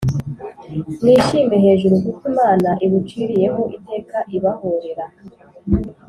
muwishime 1.01 1.55
hejuru 1.65 1.95
kuko 2.03 2.21
Imana 2.31 2.69
iwuciriye 2.83 3.45
ho 3.53 3.61
iteka 3.77 4.17
ibahōrera!” 4.37 5.05